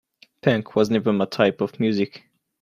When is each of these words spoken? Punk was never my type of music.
Punk 0.41 0.75
was 0.75 0.89
never 0.89 1.13
my 1.13 1.25
type 1.25 1.61
of 1.61 1.79
music. 1.79 2.23